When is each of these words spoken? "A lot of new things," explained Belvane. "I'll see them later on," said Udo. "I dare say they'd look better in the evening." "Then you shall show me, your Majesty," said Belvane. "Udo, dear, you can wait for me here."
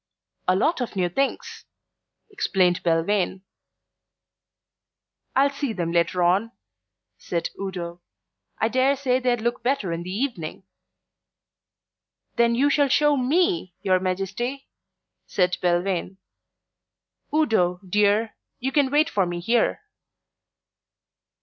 "A 0.47 0.55
lot 0.55 0.81
of 0.81 0.95
new 0.95 1.09
things," 1.09 1.65
explained 2.31 2.81
Belvane. 2.81 3.43
"I'll 5.35 5.51
see 5.51 5.73
them 5.73 5.91
later 5.91 6.23
on," 6.23 6.53
said 7.19 7.51
Udo. 7.61 8.01
"I 8.57 8.67
dare 8.67 8.95
say 8.95 9.19
they'd 9.19 9.41
look 9.41 9.61
better 9.61 9.91
in 9.91 10.01
the 10.01 10.09
evening." 10.09 10.63
"Then 12.35 12.55
you 12.55 12.71
shall 12.71 12.89
show 12.89 13.15
me, 13.15 13.75
your 13.83 13.99
Majesty," 13.99 14.67
said 15.27 15.57
Belvane. 15.61 16.17
"Udo, 17.31 17.79
dear, 17.87 18.35
you 18.59 18.71
can 18.71 18.89
wait 18.89 19.07
for 19.07 19.27
me 19.27 19.39
here." 19.39 19.81